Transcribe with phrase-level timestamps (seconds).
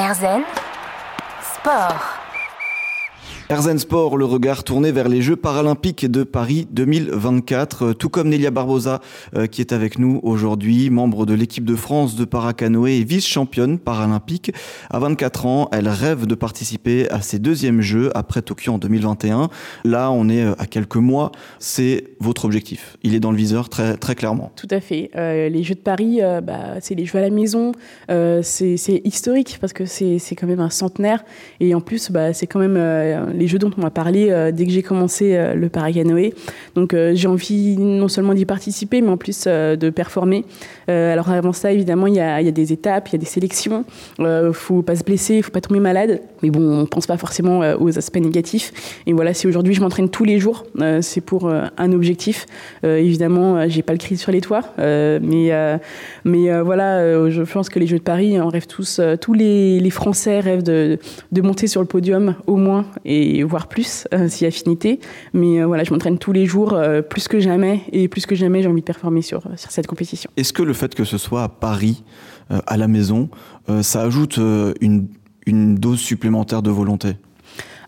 [0.00, 0.46] Erzen
[1.54, 2.00] Sport.
[3.50, 8.28] Erzen Sport, le regard tourné vers les Jeux paralympiques de Paris 2024, euh, tout comme
[8.28, 9.00] Nelia Barbosa
[9.34, 13.80] euh, qui est avec nous aujourd'hui, membre de l'équipe de France de paracanoë et vice-championne
[13.80, 14.52] paralympique.
[14.88, 19.48] À 24 ans, elle rêve de participer à ses deuxièmes Jeux après Tokyo en 2021.
[19.82, 21.32] Là, on est euh, à quelques mois.
[21.58, 22.98] C'est votre objectif.
[23.02, 24.52] Il est dans le viseur très, clairement.
[24.54, 25.10] Tout à fait.
[25.16, 27.72] les Jeux de Paris, bah, c'est les Jeux à la maison.
[28.08, 31.24] c'est historique parce que c'est quand même un centenaire.
[31.58, 32.76] Et en plus, bah, c'est quand même
[33.40, 36.34] les jeux dont on m'a parlé euh, dès que j'ai commencé euh, le paracanoë.
[36.74, 40.44] Donc euh, j'ai envie non seulement d'y participer, mais en plus de performer.
[40.88, 43.84] alors avant ça, évidemment, il y a, des étapes, il y a des sélections.
[44.18, 46.20] Il faut pas se blesser, il faut pas tomber malade.
[46.42, 49.00] Mais bon, on pense pas forcément aux aspects négatifs.
[49.06, 50.66] Et voilà, si aujourd'hui je m'entraîne tous les jours,
[51.00, 52.46] c'est pour un objectif.
[52.82, 55.50] évidemment, j'ai pas le cri sur les toits, mais
[56.24, 60.40] mais voilà, je pense que les Jeux de Paris, on rêve tous, tous les, Français
[60.40, 60.98] rêvent de,
[61.42, 62.84] monter sur le podium au moins
[63.30, 65.00] et voire plus euh, si affinité.
[65.32, 68.34] Mais euh, voilà, je m'entraîne tous les jours, euh, plus que jamais, et plus que
[68.34, 70.30] jamais, j'ai envie de performer sur, sur cette compétition.
[70.36, 72.02] Est-ce que le fait que ce soit à Paris,
[72.48, 73.28] à la maison,
[73.82, 74.38] ça ajoute
[74.80, 75.06] une,
[75.46, 77.14] une dose supplémentaire de volonté?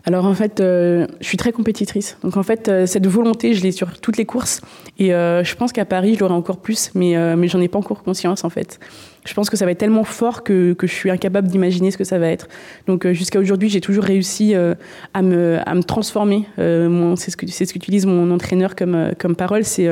[0.05, 2.17] Alors en fait, je suis très compétitrice.
[2.23, 4.61] Donc en fait, cette volonté, je l'ai sur toutes les courses.
[4.99, 8.03] Et je pense qu'à Paris, je l'aurai encore plus, mais, mais j'en ai pas encore
[8.03, 8.79] conscience en fait
[9.25, 11.97] je pense que ça va être tellement fort que, que je suis incapable d'imaginer ce
[11.97, 12.47] que ça va être.
[12.87, 14.75] Donc euh, jusqu'à aujourd'hui, j'ai toujours réussi euh,
[15.13, 16.45] à, me, à me transformer.
[16.59, 19.87] Euh, c'est ce que c'est ce qu'utilise mon entraîneur comme comme parole, c'est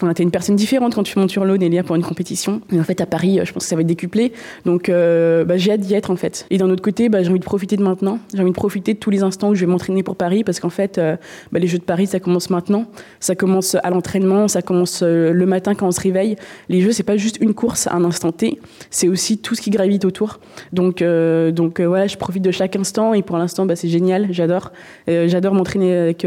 [0.00, 2.60] on t'es une personne différente quand tu montes sur l'eau, Nélia, pour une compétition.
[2.72, 4.32] Et en fait, à Paris, je pense que ça va être décuplé.
[4.64, 6.46] Donc, euh, bah, j'ai hâte d'y être, en fait.
[6.50, 8.18] Et d'un autre côté, bah, j'ai envie de profiter de maintenant.
[8.34, 10.60] J'ai envie de profiter de tous les instants où je vais m'entraîner pour Paris, parce
[10.60, 11.16] qu'en fait, euh,
[11.52, 12.86] bah, les Jeux de Paris, ça commence maintenant.
[13.20, 16.36] Ça commence à l'entraînement, ça commence euh, le matin quand on se réveille.
[16.68, 18.58] Les Jeux, c'est pas juste une course à un instant T,
[18.90, 20.40] c'est aussi tout ce qui gravite autour.
[20.72, 23.14] Donc, voilà, je profite de chaque instant.
[23.14, 24.28] Et pour l'instant, c'est génial.
[24.30, 24.72] J'adore.
[25.06, 26.24] j'adore m'entraîner avec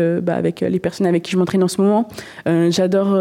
[0.61, 2.07] les personnes avec qui je m'entraîne en ce moment.
[2.45, 3.15] j'adore,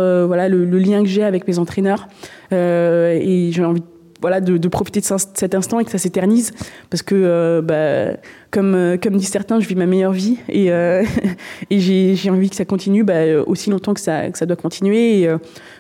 [0.49, 2.09] le, lien que j'ai avec mes entraîneurs.
[2.53, 3.83] Euh, et j'ai envie
[4.21, 6.53] voilà, de, profiter de cet instant et que ça s'éternise.
[6.89, 8.19] Parce que, euh, bah,
[8.55, 10.69] comme, euh, comme disent certains, je vis ma meilleure vie et,
[11.71, 15.23] et j'ai envie que ça continue bah, aussi longtemps que ça, que ça doit continuer.
[15.23, 15.29] Et,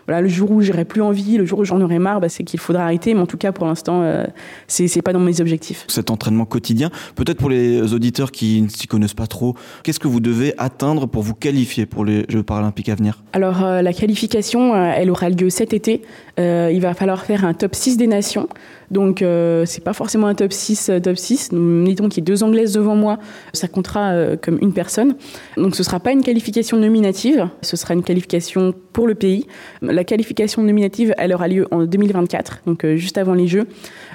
[0.06, 2.44] voilà, le jour où j'aurai plus envie, le jour où j'en aurai marre, bah, c'est
[2.44, 3.14] qu'il faudra arrêter.
[3.14, 4.24] Mais en tout cas, pour l'instant, euh,
[4.66, 5.84] c'est pas dans mes objectifs.
[5.88, 10.08] Cet entraînement quotidien, peut-être pour les auditeurs qui ne s'y connaissent pas trop, qu'est-ce que
[10.08, 13.22] vous devez atteindre pour vous qualifier pour les Jeux paralympiques à venir?
[13.32, 16.02] Alors, euh, la qualification, euh, elle aura lieu cet été.
[16.36, 18.48] il va falloir faire un top 6 des nations.
[18.94, 21.50] Donc, euh, c'est pas forcément un top 6, euh, top 6.
[21.50, 23.18] Mettons qu'il y ait deux Anglaises devant moi,
[23.52, 25.16] ça comptera euh, comme une personne.
[25.56, 29.46] Donc, ce sera pas une qualification nominative, ce sera une qualification pour le pays.
[29.82, 33.66] La qualification nominative, elle aura lieu en 2024, donc juste avant les Jeux.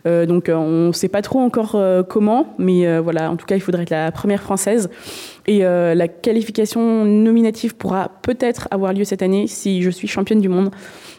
[0.05, 3.91] donc, on sait pas trop encore comment, mais voilà, en tout cas, il faudrait être
[3.91, 4.89] la première française.
[5.45, 10.49] Et la qualification nominative pourra peut-être avoir lieu cette année si je suis championne du
[10.49, 10.71] monde.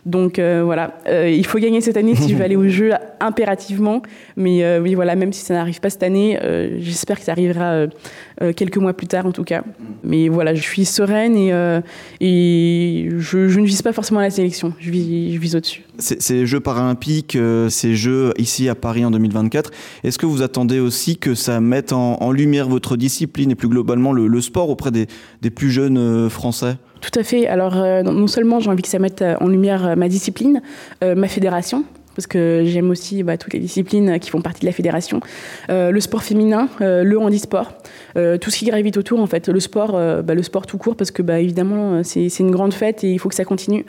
[0.06, 2.93] Donc euh, voilà, euh, il faut gagner cette année si je veux aller au jeu
[3.20, 4.03] impérativement.
[4.37, 6.38] Mais euh, oui, voilà, même si ça n'arrive pas cette année,
[6.78, 7.87] j'espère que ça arrivera
[8.56, 9.62] quelques mois plus tard en tout cas.
[10.02, 11.50] Mais voilà, je suis sereine et,
[12.20, 15.84] et je, ne vise pas forcément la sélection, je vis, je vis au-dessus.
[15.98, 17.36] Ces Jeux paralympiques,
[17.68, 19.70] ces Jeux ici à Paris en 2024,
[20.04, 24.12] est-ce que vous attendez aussi que ça mette en, lumière votre discipline et plus globalement
[24.12, 25.06] le, sport auprès des,
[25.42, 26.76] des plus jeunes Français?
[27.00, 27.46] Tout à fait.
[27.46, 30.60] Alors, euh, non seulement j'ai envie que ça mette euh, en lumière euh, ma discipline,
[31.02, 31.84] ma fédération,
[32.20, 35.20] parce que j'aime aussi bah, toutes les disciplines qui font partie de la fédération.
[35.70, 37.72] le sport féminin, le handisport,
[38.14, 39.48] tout ce qui gravite autour, en fait.
[39.48, 43.04] Le sport, bah, le sport tout court, parce que bah, évidemment, c'est une grande fête
[43.04, 43.86] et il faut que ça continue.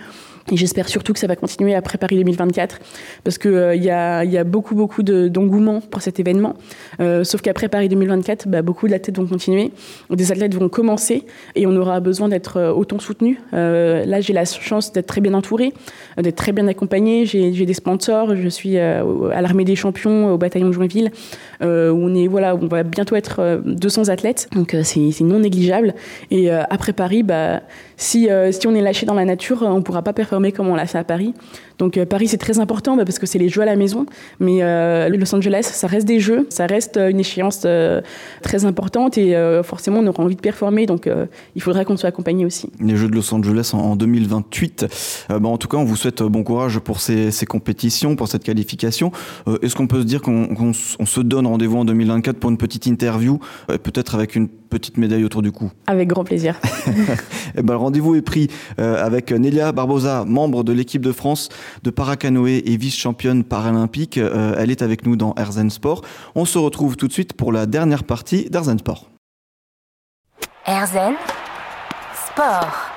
[0.50, 2.80] Et j'espère surtout que ça va continuer après Paris 2024,
[3.24, 6.56] parce qu'il euh, y, a, beaucoup, beaucoup d'engouement pour cet événement.
[7.00, 9.72] Euh, sauf qu'après Paris 2024, bah, beaucoup d'athlètes vont continuer,
[10.10, 11.26] des athlètes vont commencer,
[11.56, 13.38] et on aura besoin d'être euh, autant soutenus.
[13.52, 15.74] là, j'ai la chance d'être très bien entourée,
[16.18, 17.26] d'être très bien accompagnée.
[17.26, 21.12] J'ai des sponsors, je suis à l'armée des champions, au bataillon de Joinville,
[21.62, 25.94] où on, va bientôt être 200 athlètes, donc c'est non négligeable.
[26.30, 27.62] Et après Paris, bah,
[27.98, 28.30] si
[28.66, 30.98] on est lâché dans la nature, on ne pourra pas performer comme on l'a fait
[30.98, 31.34] à Paris.
[31.82, 34.06] Donc euh, Paris, c'est très important bah, parce que c'est les jeux à la maison.
[34.40, 37.66] Mais euh, Los Angeles, ça reste des jeux, ça reste euh, une échéance
[38.42, 40.86] très importante et forcément, on aura envie de performer.
[40.86, 41.10] Donc
[41.56, 42.70] il faudrait qu'on soit accompagné aussi.
[42.80, 44.86] Les Jeux de Los Angeles en, 2028.
[45.30, 49.12] Bah, en tout cas, on vous souhaite bon courage pour ces, compétitions, pour cette qualification.
[49.62, 53.40] Est-ce qu'on peut se dire qu'on se donne rendez-vous en 2024 pour une petite interview,
[53.68, 55.72] peut-être avec une petite médaille autour du cou?
[55.88, 56.60] Avec grand plaisir.
[56.88, 56.92] et
[57.58, 61.50] eh ben, le rendez-vous est pris avec Nelia Barbosa Membre de l'équipe de France
[61.84, 64.18] de paracanoë et vice-championne paralympique.
[64.18, 66.02] elle est avec nous dans Erzen Sport.
[66.36, 69.10] On se retrouve tout de suite pour la dernière partie d'Erzen Sport.
[70.66, 71.16] Erzen
[72.14, 72.91] Sport.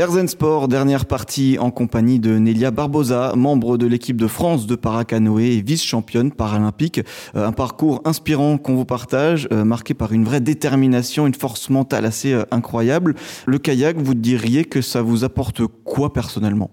[0.00, 4.76] Erzen Sport, dernière partie en compagnie de Nelia Barbosa, membre de l'équipe de France de
[4.76, 7.00] paracanoë et vice-championne paralympique.
[7.34, 11.68] Euh, un parcours inspirant qu'on vous partage, euh, marqué par une vraie détermination, une force
[11.68, 13.16] mentale assez euh, incroyable.
[13.46, 16.70] Le kayak, vous diriez que ça vous apporte quoi personnellement?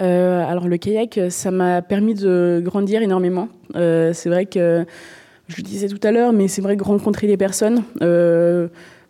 [0.00, 3.48] Alors le kayak, ça m'a permis de grandir énormément.
[3.74, 4.86] c'est vrai que,
[5.48, 7.82] je le disais tout à l'heure, mais c'est vrai que rencontrer des personnes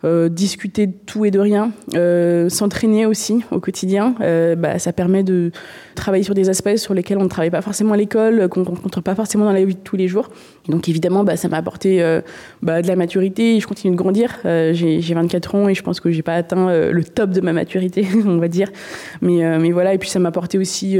[0.03, 5.23] discuter de tout et de rien, euh, s'entraîner aussi au quotidien, euh, bah, ça permet
[5.23, 5.51] de
[5.95, 8.65] travailler sur des aspects sur lesquels on ne travaille pas forcément à l'école, qu'on ne
[8.65, 10.29] rencontre pas forcément dans la vie de tous les jours.
[10.67, 12.03] Donc évidemment, bah, ça m'a apporté
[12.61, 14.37] bah, de la maturité et je continue de grandir.
[14.43, 18.05] j'ai 24 ans et je pense que j'ai pas atteint le top de ma maturité,
[18.25, 18.69] on va dire.
[19.21, 20.99] Mais, voilà, et puis ça m'a apporté aussi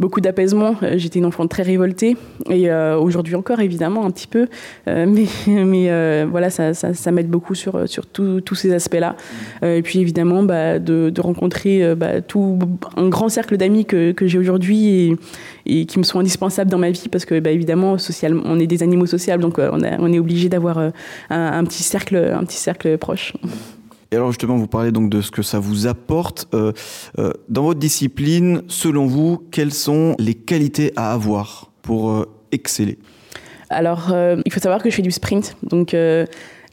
[0.00, 0.76] beaucoup d'apaisement.
[0.96, 2.16] J'étais une enfant très révoltée
[2.48, 4.46] et aujourd'hui encore évidemment un petit peu,
[4.86, 9.16] mais, voilà, ça, m'aide beaucoup sur tout tous ces aspects-là.
[9.62, 12.58] Euh, et puis évidemment, bah, de, rencontrer euh, bah, tout
[12.96, 15.16] un grand cercle d'amis que, j'ai aujourd'hui
[15.66, 18.66] et, qui me sont indispensables dans ma vie parce que bah, évidemment, social, on est
[18.66, 20.78] des animaux sociables, donc euh, on, on, est obligé d'avoir
[21.30, 23.32] un, petit cercle, un petit cercle proche.
[24.10, 26.48] Et alors justement, vous parlez donc de ce que ça vous apporte.
[26.52, 32.98] dans votre discipline, selon vous, quelles sont les qualités à avoir pour exceller?
[33.70, 34.14] Alors,
[34.44, 35.94] il faut savoir que je fais du sprint, donc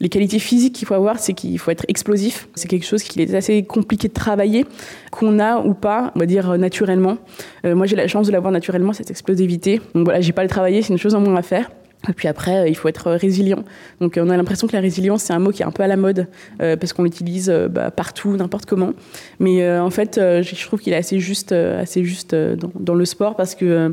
[0.00, 2.48] les qualités physiques qu'il faut avoir, c'est qu'il faut être explosif.
[2.54, 4.64] C'est quelque chose qui est assez compliqué de travailler,
[5.10, 7.18] qu'on a ou pas, on va dire naturellement.
[7.66, 9.80] Euh, moi, j'ai la chance de l'avoir naturellement, cette explosivité.
[9.94, 11.70] Donc voilà, j'ai pas le travailler, c'est une chose en moins à faire.
[12.08, 13.64] Et puis après, euh, il faut être résilient.
[14.00, 15.86] Donc on a l'impression que la résilience, c'est un mot qui est un peu à
[15.86, 16.28] la mode,
[16.62, 18.92] euh, parce qu'on l'utilise bah, partout, n'importe comment.
[19.38, 23.54] Mais en fait, je trouve qu'il est assez juste, assez juste dans, le sport, parce
[23.54, 23.92] que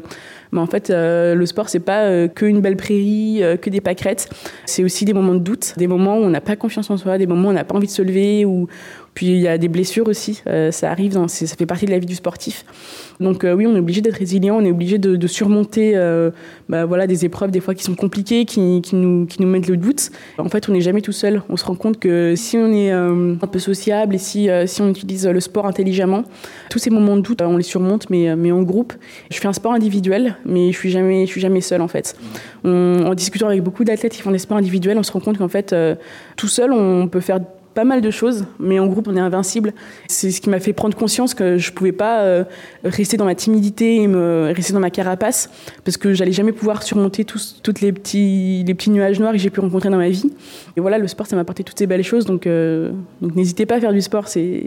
[0.51, 3.69] mais en fait, euh, le sport, c'est pas euh, que une belle prairie, euh, que
[3.69, 4.29] des pâquerettes.
[4.65, 7.17] C'est aussi des moments de doute, des moments où on n'a pas confiance en soi,
[7.17, 8.67] des moments où on n'a pas envie de se lever, ou
[9.13, 10.43] puis il y a des blessures aussi.
[10.69, 12.63] ça arrive, ça fait partie de la vie du sportif.
[13.19, 15.95] Donc oui, on est obligé d'être résilient, on est obligé de, surmonter
[16.69, 18.59] bah, voilà, des épreuves des fois qui sont compliquées, qui,
[18.93, 20.09] nous, qui nous mettent le doute.
[20.37, 21.41] En fait, on n'est jamais tout seul.
[21.49, 24.89] On se rend compte que si on est un peu sociable et si, si on
[24.89, 26.23] utilise le sport intelligemment,
[26.69, 28.93] tous ces moments de doute, on les surmonte, mais, mais en groupe.
[29.31, 30.91] Je fais un sport individuel, mais je suis
[31.27, 32.15] suis jamais seule en fait.
[32.63, 35.47] en discutant avec beaucoup d'athlètes qui font des sports individuels, on se rend compte qu'en
[35.47, 35.95] fait, euh,
[36.35, 37.39] tout seul, on peut faire
[37.77, 39.71] pas mal de choses, mais en groupe, on est invincible.
[40.07, 42.43] C'est ce qui m'a fait prendre conscience que je pouvais pas euh,
[42.83, 45.51] rester dans ma timidité et me rester dans ma carapace,
[45.85, 49.37] parce que j'allais jamais pouvoir surmonter tous toutes les petits, les petits nuages noirs que
[49.37, 50.31] j'ai pu rencontrer dans ma vie.
[50.75, 53.67] Et voilà, le sport, ça m'a apporté toutes ces belles choses, donc, euh, donc n'hésitez
[53.67, 54.63] pas à faire du sport, c'est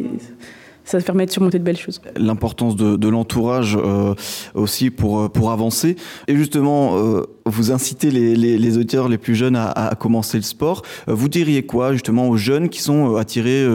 [0.91, 2.01] ça permet de surmonter de belles choses.
[2.17, 4.15] L'importance de, l'entourage euh,
[4.55, 5.97] aussi pour, euh, pour avancer.
[6.27, 10.83] Et justement, euh, vous incitez les, les, auteurs les plus jeunes à, commencer le sport.
[11.07, 13.67] vous diriez quoi justement aux jeunes qui sont attirés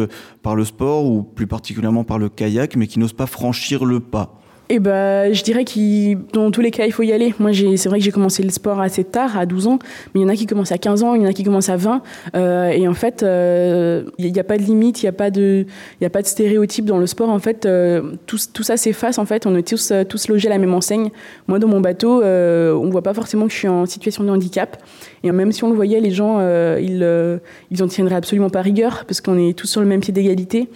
[0.42, 4.00] par le sport ou plus particulièrement par le kayak, mais qui n'osent pas franchir le
[4.00, 4.40] pas?
[4.70, 7.36] Eh ben, je dirais que dans tous les cas, il faut y aller.
[7.40, 9.80] Moi, c'est vrai que j'ai commencé le sport assez tard, à 12 ans,
[10.14, 11.44] mais il y en a qui commencent à 15 ans, il y en a qui
[11.44, 12.02] commencent à 20.
[12.36, 15.30] Euh, et en fait, euh, il n'y a, pas de limite, il n'y a, pas
[15.30, 15.68] de,
[16.04, 17.30] a pas de stéréotype dans le sport.
[17.30, 19.20] En fait, euh, tout, ça s'efface.
[19.20, 21.12] En fait, on est tous, tous logés à la même enseigne.
[21.48, 24.30] Moi, dans mon bateau, on ne voit pas forcément que je suis en situation de
[24.30, 24.82] handicap.
[25.24, 26.40] Et même si on le voyait, les gens,
[26.78, 27.40] ils,
[27.70, 30.70] ils en tiendraient absolument pas rigueur, parce qu'on est tous sur le même pied d'égalité.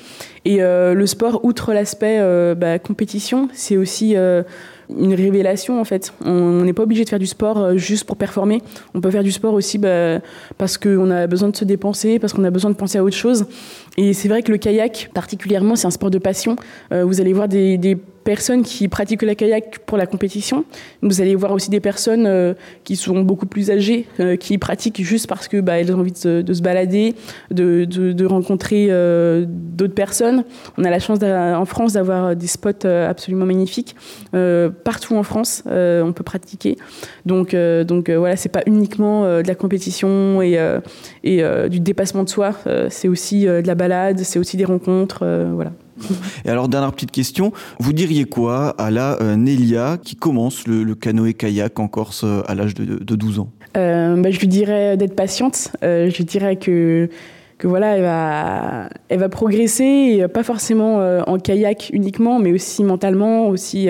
[0.50, 4.42] Et euh, le sport, outre l'aspect euh, bah, compétition, c'est aussi euh,
[4.98, 6.14] une révélation en fait.
[6.26, 8.62] On n'est pas obligé de faire du sport juste pour performer.
[8.94, 10.20] On peut faire du sport aussi bah,
[10.58, 13.16] parce qu'on a besoin de se dépenser, parce qu'on a besoin de penser à autre
[13.16, 13.46] chose.
[13.98, 16.56] Et c'est vrai que le kayak, particulièrement, c'est un sport de passion.
[16.92, 17.78] vous allez voir des,
[18.30, 20.64] personnes qui pratiquent la kayak pour la compétition.
[21.02, 22.54] Vous allez voir aussi des personnes euh,
[22.84, 26.12] qui sont beaucoup plus âgées, euh, qui pratiquent juste parce que bah, elles ont envie
[26.12, 27.16] de se, balader,
[27.50, 30.44] de, rencontrer euh, d'autres personnes.
[30.78, 33.96] On a la chance en France d'avoir des spots absolument magnifiques.
[34.84, 36.78] Partout en France, on peut pratiquer.
[37.26, 40.60] Donc, donc voilà, c'est pas uniquement de la compétition et,
[41.24, 42.54] et du dépassement de soi.
[42.90, 45.26] c'est aussi de la balade, c'est aussi des rencontres.
[45.54, 45.72] voilà.
[46.46, 50.96] Et alors, dernière petite question, vous diriez quoi à la euh, Nélia qui commence le,
[50.96, 53.52] canoë-kayak en Corse euh, à l'âge de, 12 ans?
[53.78, 55.72] Euh, bah, Je lui dirais d'être patiente.
[55.82, 57.10] je lui dirais que
[57.60, 60.98] que voilà, elle va, elle va progresser, pas forcément
[61.28, 63.90] en kayak uniquement, mais aussi mentalement, aussi,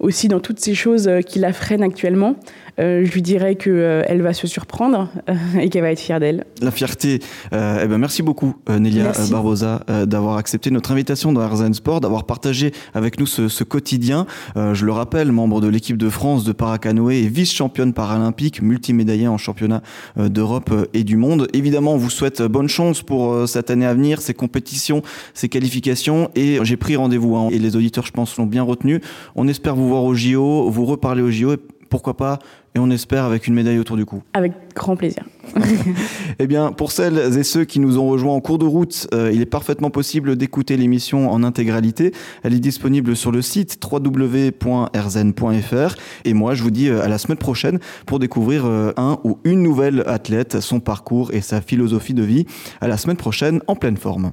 [0.00, 2.34] aussi dans toutes ces choses qui la freinent actuellement.
[2.78, 5.10] je lui dirais qu'elle va se surprendre
[5.60, 6.44] et qu'elle va être fière d'elle.
[6.62, 7.20] La fierté.
[7.52, 12.72] eh ben merci beaucoup, Nelia Barbosa, d'avoir accepté notre invitation dans RZN Sport, d'avoir partagé
[12.94, 14.26] avec nous ce, ce quotidien.
[14.56, 19.36] je le rappelle, membre de l'équipe de France de paracanoë et vice-championne paralympique, multimédaillée en
[19.36, 19.82] championnat
[20.16, 21.48] d'Europe et du monde.
[21.52, 25.02] Évidemment, on vous souhaite bonne chance pour cette année à venir, ces compétitions,
[25.34, 26.30] ces qualifications.
[26.34, 27.36] Et j'ai pris rendez-vous.
[27.36, 29.00] Hein, et les auditeurs, je pense, l'ont bien retenu.
[29.34, 31.54] On espère vous voir au JO, vous reparler au JO.
[31.54, 31.58] Et
[31.88, 32.38] pourquoi pas
[32.74, 34.22] et on espère avec une médaille autour du cou.
[34.32, 35.24] Avec grand plaisir.
[36.38, 39.30] eh bien, pour celles et ceux qui nous ont rejoints en cours de route, euh,
[39.32, 42.12] il est parfaitement possible d'écouter l'émission en intégralité.
[42.42, 44.56] Elle est disponible sur le site www.rzen.fr.
[46.24, 49.38] Et moi, je vous dis euh, à la semaine prochaine pour découvrir euh, un ou
[49.44, 52.46] une nouvelle athlète, son parcours et sa philosophie de vie.
[52.80, 54.32] À la semaine prochaine en pleine forme.